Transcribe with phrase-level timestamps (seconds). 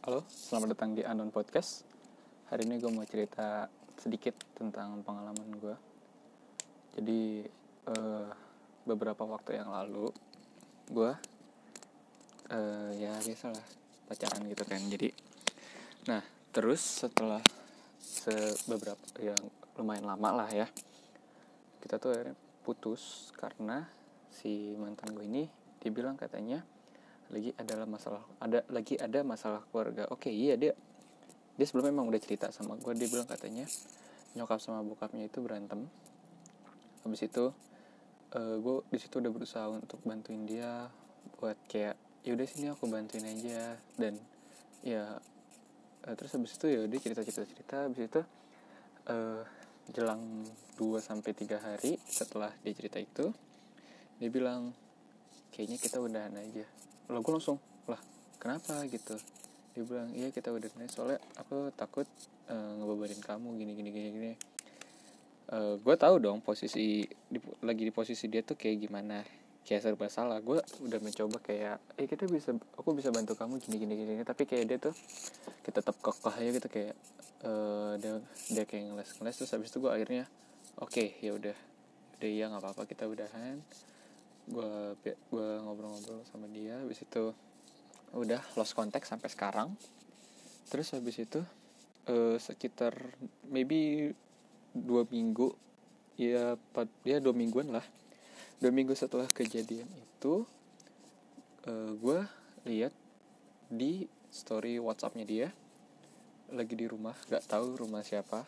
[0.00, 1.84] Halo, selamat datang di Anon Podcast.
[2.48, 3.68] Hari ini gue mau cerita
[4.00, 5.76] sedikit tentang pengalaman gue.
[6.96, 7.44] Jadi
[7.84, 8.28] eh,
[8.88, 10.08] beberapa waktu yang lalu
[10.88, 11.12] gue
[12.48, 13.60] eh, ya biasalah
[14.08, 14.80] pacaran gitu kan.
[14.88, 15.12] Jadi,
[16.08, 17.44] nah terus setelah
[18.00, 19.36] se beberapa yang
[19.76, 20.64] lumayan lama lah ya,
[21.84, 23.84] kita tuh akhirnya putus karena
[24.32, 25.44] si mantan gue ini
[25.76, 26.64] dibilang katanya
[27.30, 30.06] lagi adalah masalah ada lagi ada masalah keluarga.
[30.10, 30.74] Oke iya dia
[31.54, 33.66] dia sebelumnya emang udah cerita sama gue dia bilang katanya
[34.34, 35.86] nyokap sama bokapnya itu berantem.
[37.06, 37.54] Habis itu
[38.34, 40.90] uh, gue di situ udah berusaha untuk bantuin dia
[41.38, 41.96] buat kayak
[42.26, 43.78] yaudah sini aku bantuin aja.
[43.98, 44.18] Dan
[44.82, 45.18] ya
[46.06, 47.42] uh, terus habis itu ya dia cerita cerita.
[47.46, 48.20] Cerita habis itu
[49.10, 49.42] uh,
[49.90, 50.46] jelang
[50.78, 53.34] 2 sampai tiga hari setelah dia cerita itu
[54.22, 54.70] dia bilang
[55.50, 56.66] kayaknya kita udahan aja
[57.10, 57.58] lo gue langsung
[57.90, 57.98] lah
[58.38, 58.86] kenapa?
[58.86, 59.18] Gitu.
[59.74, 62.06] Dia bilang iya kita udah nih soalnya aku takut
[62.46, 64.32] uh, ngebebanin kamu gini gini gini gini.
[65.50, 69.26] Uh, gue tahu dong posisi di, lagi di posisi dia tuh kayak gimana
[69.66, 70.38] kayak serba salah.
[70.38, 74.46] Gue udah mencoba kayak eh kita bisa aku bisa bantu kamu gini gini gini tapi
[74.46, 74.94] kayak dia tuh
[75.66, 76.94] kita tetap kokoh aja gitu kayak
[77.44, 78.18] uh, dia
[78.50, 80.24] dia kayak ngeles ngeles terus habis itu gue akhirnya
[80.80, 81.56] oke okay, ya udah
[82.20, 83.60] udah iya nggak apa-apa kita udahan
[84.50, 87.30] gue gue ngobrol-ngobrol sama dia habis itu
[88.10, 89.78] udah lost contact sampai sekarang.
[90.70, 91.40] Terus habis itu
[92.10, 92.94] uh, sekitar
[93.46, 94.10] maybe
[94.74, 95.54] dua minggu
[96.18, 97.86] ya empat ya dua mingguan lah.
[98.58, 100.44] Dua minggu setelah kejadian itu
[101.70, 102.20] uh, gue
[102.66, 102.92] lihat
[103.70, 105.48] di story WhatsAppnya dia.
[106.50, 108.42] Lagi di rumah nggak tahu rumah siapa.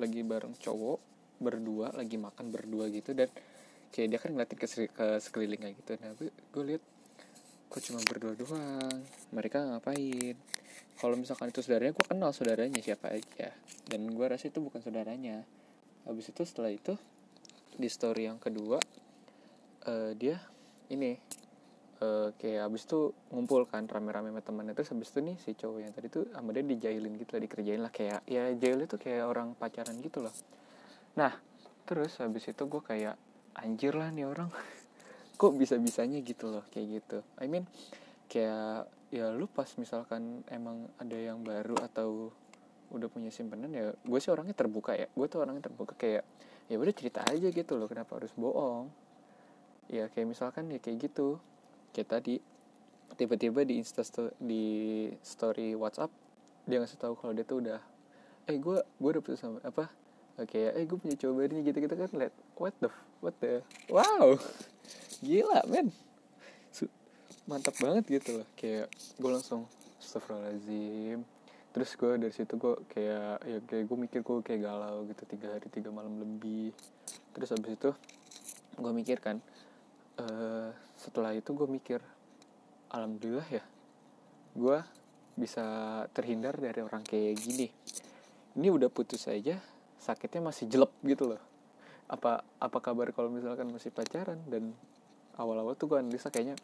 [0.00, 1.00] Lagi bareng cowok
[1.38, 3.30] berdua lagi makan berdua gitu dan
[3.90, 5.92] kayak dia kan ngeliatin ke, ke sekelilingnya gitu.
[6.00, 6.82] Nah gue, gue lihat
[7.68, 9.00] kok cuma berdua doang.
[9.32, 10.36] Mereka ngapain?
[10.98, 13.54] Kalau misalkan itu saudaranya gue kenal saudaranya siapa aja.
[13.86, 15.46] Dan gue rasa itu bukan saudaranya.
[16.08, 16.96] Habis itu setelah itu
[17.78, 18.82] di story yang kedua
[19.86, 20.42] uh, dia
[20.90, 21.14] ini
[22.02, 25.78] uh, kayak habis itu ngumpul kan rame-rame sama temannya terus habis itu nih si cowok
[25.78, 27.92] yang tadi tuh sama dia dijailin gitu lah dikerjain lah.
[27.94, 30.34] Kayak ya jail itu kayak orang pacaran gitu loh.
[31.14, 31.38] Nah
[31.86, 33.14] terus habis itu gue kayak
[33.62, 34.50] anjir lah nih orang.
[35.40, 37.18] Kok bisa bisanya gitu loh kayak gitu.
[37.38, 37.64] I mean
[38.26, 42.34] kayak ya lu pas misalkan emang ada yang baru atau
[42.88, 45.06] udah punya simpenan ya gue sih orangnya terbuka ya.
[45.12, 46.24] Gue tuh orangnya terbuka kayak
[46.68, 48.90] ya udah cerita aja gitu loh kenapa harus bohong.
[49.88, 51.38] Ya kayak misalkan ya kayak gitu.
[51.94, 52.34] Kayak tadi
[53.16, 54.04] tiba-tiba di insta
[54.36, 54.64] di
[55.24, 56.12] story WhatsApp
[56.68, 57.80] dia ngasih tahu kalau dia tuh udah
[58.44, 59.88] eh gue gue udah putus sama apa
[60.46, 63.58] ya eh gue punya cowok baru nih gitu gitu kan liat what the what the
[63.90, 64.38] wow
[65.18, 65.90] gila men.
[67.48, 69.64] Mantap banget gitu loh kayak gue langsung
[70.04, 71.24] Astagfirullahaladzim.
[71.72, 75.56] Terus gue dari situ gue kayak ya kayak gue mikir gue kayak galau gitu tiga
[75.56, 76.76] hari tiga malam lebih.
[77.32, 77.90] Terus habis itu
[78.76, 79.40] gue mikir kan
[80.20, 80.68] uh,
[81.00, 82.04] setelah itu gue mikir
[82.92, 83.64] alhamdulillah ya
[84.52, 84.78] gue
[85.32, 85.64] bisa
[86.12, 87.72] terhindar dari orang kayak gini.
[88.60, 89.56] Ini udah putus aja
[89.98, 91.42] sakitnya masih jelek gitu loh.
[92.08, 94.40] Apa apa kabar kalau misalkan masih pacaran?
[94.48, 94.72] Dan
[95.36, 96.56] awal-awal tuh gue analisa kayaknya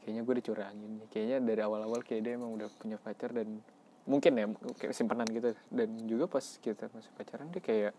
[0.00, 3.58] kayaknya gue dicurangin kayaknya dari awal-awal kayak dia emang udah punya pacar dan
[4.06, 4.46] mungkin ya
[4.78, 5.52] kayak simpanan gitu.
[5.68, 7.92] Dan juga pas kita masih pacaran dia kayak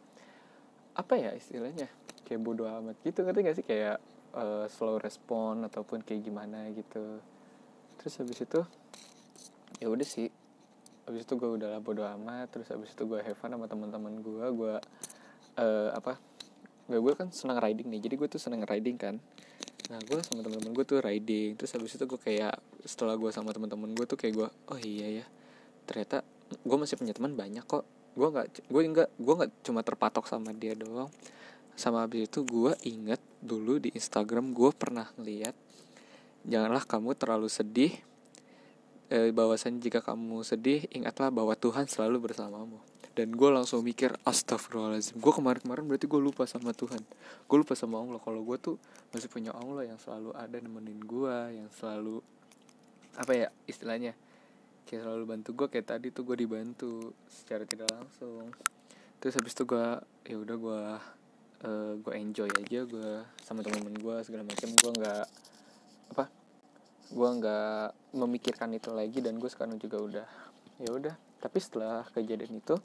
[0.95, 1.91] apa ya istilahnya?
[2.23, 3.23] Kayak bodoh amat gitu.
[3.23, 3.65] Ngerti gak sih?
[3.67, 3.97] Kayak
[4.35, 7.19] uh, slow respon ataupun kayak gimana gitu.
[7.99, 8.61] Terus habis itu
[9.77, 10.31] ya udah sih
[11.07, 14.45] habis itu gue udah bodo amat terus habis itu gue have fun sama teman-teman gue
[14.51, 14.75] gue
[15.55, 16.19] uh, apa
[16.87, 19.15] gue gue kan senang riding nih jadi gue tuh senang riding kan.
[19.87, 23.51] Nah gue sama teman-teman gue tuh riding terus habis itu gue kayak setelah gue sama
[23.51, 25.25] teman-teman gue tuh kayak gue oh iya ya
[25.87, 27.83] ternyata gue masih punya teman banyak kok.
[28.15, 31.11] Gue nggak gue enggak gue nggak cuma terpatok sama dia doang.
[31.75, 35.55] Sama habis itu gue inget dulu di Instagram gue pernah ngeliat
[36.47, 37.91] janganlah kamu terlalu sedih
[39.07, 42.79] eh, bahwasan jika kamu sedih ingatlah bahwa Tuhan selalu bersamamu.
[43.17, 47.01] Dan gue langsung mikir astagfirullahaladzim gue kemarin-kemarin berarti gue lupa sama Tuhan.
[47.49, 48.21] Gue lupa sama Allah.
[48.21, 48.77] Kalau gue tuh
[49.09, 52.21] masih punya Allah yang selalu ada nemenin gue yang selalu
[53.17, 54.13] apa ya istilahnya
[54.85, 58.53] kayak selalu bantu gue kayak tadi tuh gue dibantu secara tidak langsung.
[59.17, 59.87] Terus habis itu gue
[60.29, 60.81] ya udah gue
[61.65, 63.11] uh, gue enjoy aja gue
[63.41, 64.69] sama temen-temen gue segala macam.
[64.77, 65.25] Gue nggak
[66.13, 66.36] apa
[67.07, 70.27] gue nggak memikirkan itu lagi dan gue sekarang juga udah
[70.81, 71.15] ya udah.
[71.37, 72.75] Tapi setelah kejadian itu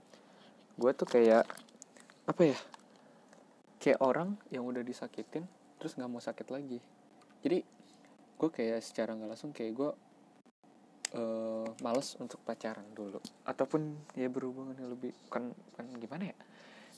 [0.78, 1.44] gue tuh kayak
[2.22, 2.58] apa ya
[3.82, 5.44] kayak orang yang udah disakitin
[5.80, 6.78] terus nggak mau sakit lagi.
[7.42, 7.58] Jadi
[8.38, 9.90] gue kayak secara nggak langsung kayak gue
[11.19, 13.19] uh, males untuk pacaran dulu.
[13.42, 16.36] Ataupun ya berhubungan yang lebih kan kan gimana ya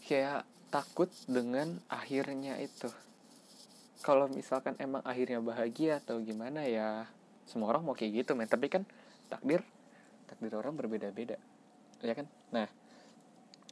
[0.05, 2.91] kayak takut dengan akhirnya itu
[4.05, 7.09] kalau misalkan emang akhirnya bahagia atau gimana ya
[7.49, 8.45] semua orang mau kayak gitu men.
[8.45, 8.85] Tapi kan
[9.33, 9.65] takdir
[10.29, 11.41] takdir orang berbeda-beda
[12.05, 12.29] ya kan?
[12.53, 12.69] Nah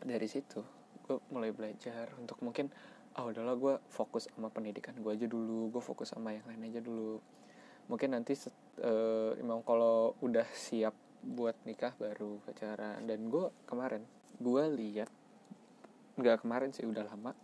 [0.00, 0.64] dari situ
[1.04, 2.72] gue mulai belajar untuk mungkin
[3.12, 6.72] ah oh, udahlah gue fokus sama pendidikan gue aja dulu gue fokus sama yang lain
[6.72, 7.20] aja dulu.
[7.92, 8.32] Mungkin nanti
[8.80, 13.04] uh, emang kalau udah siap buat nikah baru pacaran.
[13.04, 14.00] Dan gue kemarin
[14.40, 15.12] gue lihat
[16.16, 17.36] nggak kemarin sih udah lama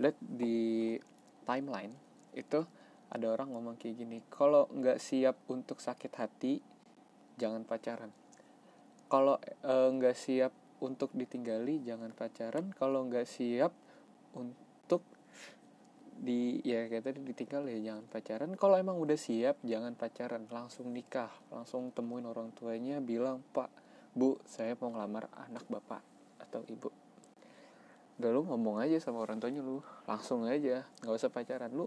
[0.00, 0.96] lihat di
[1.44, 2.64] timeline itu
[3.08, 6.60] ada orang ngomong kayak gini kalau nggak siap untuk sakit hati
[7.40, 8.12] jangan pacaran.
[9.08, 10.52] Kalau nggak e, siap
[10.84, 12.74] untuk ditinggali jangan pacaran.
[12.76, 13.72] Kalau nggak siap
[14.36, 15.00] untuk
[16.18, 18.50] di ya kayak tadi ditinggal ya jangan pacaran.
[18.58, 20.44] Kalau emang udah siap jangan pacaran.
[20.50, 23.70] Langsung nikah langsung temuin orang tuanya bilang pak
[24.12, 26.02] bu saya mau ngelamar anak bapak
[26.42, 26.90] atau ibu.
[28.18, 29.80] Udah lu ngomong aja sama orang tuanya lu.
[30.04, 31.70] Langsung aja nggak usah pacaran.
[31.70, 31.86] Lu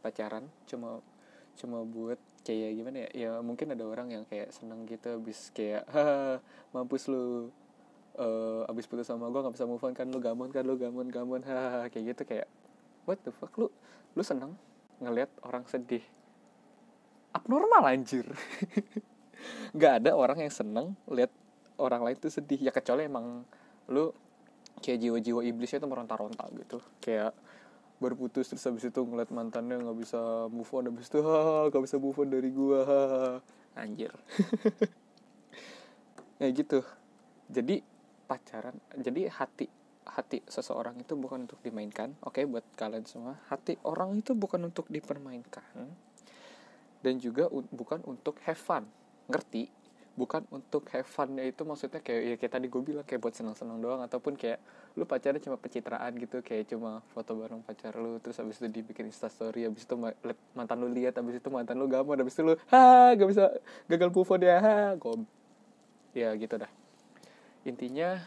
[0.00, 1.04] pacaran cuma
[1.56, 5.84] cuma buat kayak gimana ya ya mungkin ada orang yang kayak seneng gitu abis kayak
[5.92, 6.40] haha
[6.72, 7.52] mampus lu
[8.16, 11.12] uh, abis putus sama gue nggak bisa move on kan lu gamon kan lu gamon
[11.12, 12.48] gamon haha kayak gitu kayak
[13.04, 13.68] what the fuck lu
[14.16, 14.56] lu seneng
[15.00, 16.04] ngelihat orang sedih?
[17.32, 18.28] Abnormal anjir.
[19.76, 21.32] Nggak ada orang yang seneng lihat
[21.80, 23.42] orang lain tuh sedih ya kecuali emang
[23.88, 24.12] lu
[24.84, 27.32] kayak jiwa-jiwa iblisnya itu meronta-ronta gitu kayak
[28.00, 31.20] baru putus terus habis itu ngeliat mantannya nggak bisa move on habis itu
[31.68, 32.82] nggak bisa move on dari gua
[33.76, 34.10] anjir.
[36.40, 36.80] Ya gitu.
[37.52, 37.84] Jadi
[38.24, 39.68] pacaran jadi hati
[40.08, 43.36] hati seseorang itu bukan untuk dimainkan oke okay, buat kalian semua.
[43.52, 45.84] Hati orang itu bukan untuk dipermainkan
[47.04, 48.88] dan juga bukan untuk have fun.
[49.28, 49.68] Ngerti
[50.20, 53.80] bukan untuk have fun itu maksudnya kayak ya kayak tadi gue bilang kayak buat senang-senang
[53.80, 54.60] doang ataupun kayak
[55.00, 59.08] lu pacarnya cuma pencitraan gitu kayak cuma foto bareng pacar lu terus habis itu dibikin
[59.08, 59.96] instastory habis itu
[60.52, 63.48] mantan lu lihat habis itu mantan lu gambar habis itu lu ha gak bisa
[63.88, 65.24] gagal move on ya ha gom
[66.12, 66.70] ya gitu dah.
[67.64, 68.18] Intinya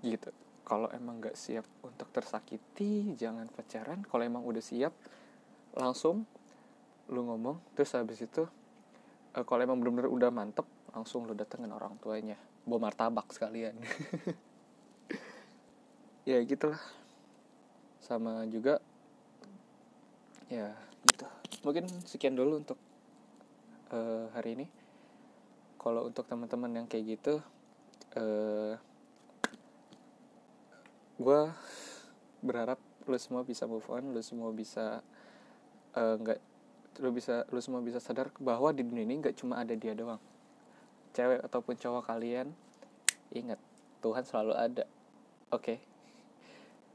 [0.00, 0.30] gitu.
[0.62, 4.04] Kalau emang gak siap untuk tersakiti jangan pacaran.
[4.04, 4.94] Kalau emang udah siap
[5.76, 6.24] langsung
[7.08, 8.44] lu ngomong terus habis itu
[9.38, 12.34] uh, kalau emang benar-benar udah mantep langsung lo datengin orang tuanya.
[12.66, 13.78] Bawa martabak sekalian.
[16.28, 16.76] Ya gitulah.
[18.04, 18.84] Sama juga
[20.52, 20.76] ya
[21.08, 21.24] gitu.
[21.64, 22.76] Mungkin sekian dulu untuk
[23.96, 24.66] uh, hari ini.
[25.80, 27.40] Kalau untuk teman-teman yang kayak gitu
[28.20, 28.76] uh,
[31.16, 31.40] gue
[32.44, 32.76] berharap
[33.08, 35.00] lo semua bisa move on lo semua bisa
[35.96, 36.46] nggak uh,
[36.98, 40.20] lu bisa lu semua bisa sadar bahwa di dunia ini nggak cuma ada dia doang
[41.14, 42.50] cewek ataupun cowok kalian
[43.32, 43.58] ingat
[44.02, 44.84] Tuhan selalu ada
[45.50, 45.78] oke okay?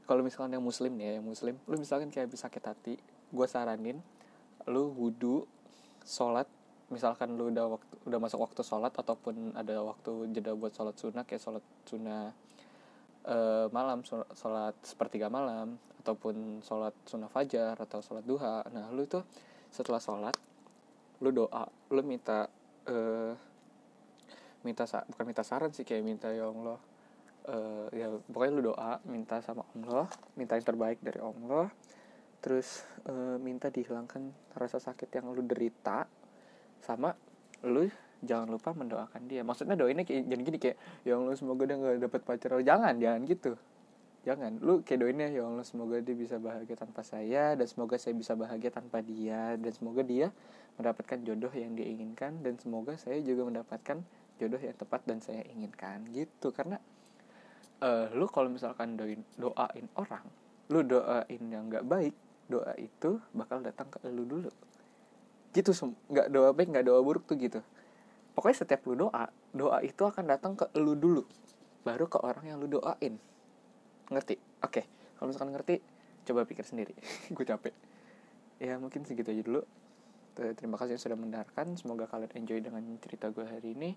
[0.04, 2.94] kalau misalkan yang muslim nih ya yang muslim lu misalkan kayak bisa sakit hati
[3.32, 3.98] gue saranin
[4.68, 5.44] lu wudhu
[6.04, 6.48] sholat
[6.92, 11.24] misalkan lu udah waktu udah masuk waktu sholat ataupun ada waktu jeda buat sholat sunnah
[11.24, 12.30] kayak sholat sunnah
[13.24, 14.04] uh, malam
[14.36, 19.24] sholat sepertiga malam ataupun sholat sunnah fajar atau sholat duha nah lu tuh
[19.74, 20.38] setelah sholat
[21.18, 22.46] lu doa lu minta
[22.86, 23.34] uh,
[24.62, 26.78] minta bukan minta saran sih kayak minta ya Allah
[27.50, 30.06] uh, ya pokoknya lu doa minta sama Allah
[30.38, 31.74] minta yang terbaik dari Allah
[32.38, 36.06] terus uh, minta dihilangkan rasa sakit yang lu derita
[36.78, 37.18] sama
[37.66, 37.90] lu
[38.24, 39.44] jangan lupa mendoakan dia.
[39.44, 43.20] Maksudnya doainnya kayak jadi gini kayak ya Allah semoga dia nggak dapat pacar jangan jangan
[43.28, 43.52] gitu
[44.24, 44.56] jangan.
[44.64, 48.16] Lu kayak doain ya ya Allah semoga dia bisa bahagia tanpa saya dan semoga saya
[48.16, 50.32] bisa bahagia tanpa dia dan semoga dia
[50.80, 54.00] mendapatkan jodoh yang dia inginkan dan semoga saya juga mendapatkan
[54.40, 56.50] jodoh yang tepat dan saya inginkan gitu.
[56.50, 56.80] Karena
[57.84, 60.24] uh, lu kalau misalkan doain doain orang
[60.72, 62.16] lu doain yang nggak baik
[62.48, 64.48] doa itu bakal datang ke lu dulu.
[65.52, 65.70] Gitu
[66.08, 67.60] nggak doa baik nggak doa buruk tuh gitu.
[68.32, 71.28] Pokoknya setiap lu doa doa itu akan datang ke lu dulu.
[71.84, 73.20] Baru ke orang yang lu doain
[74.10, 74.36] ngerti?
[74.64, 74.82] Oke.
[74.82, 74.84] Okay.
[75.14, 75.76] kalau misalkan ngerti
[76.24, 76.94] coba pikir sendiri.
[77.36, 77.72] Gue capek.
[78.58, 79.62] Ya mungkin segitu aja dulu.
[80.34, 81.78] Terima kasih sudah mendengarkan.
[81.78, 83.94] Semoga kalian enjoy dengan cerita gue hari ini.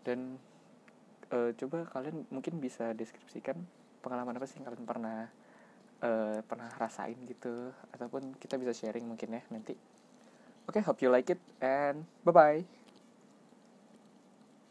[0.00, 0.40] Dan
[1.28, 3.60] uh, coba kalian mungkin bisa deskripsikan
[4.00, 5.28] pengalaman apa sih yang kalian pernah
[6.00, 7.76] uh, pernah rasain gitu.
[7.92, 9.76] Ataupun kita bisa sharing mungkin ya nanti.
[10.66, 12.85] Oke okay, hope you like it and bye bye